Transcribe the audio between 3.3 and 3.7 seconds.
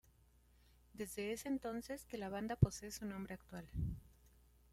actual.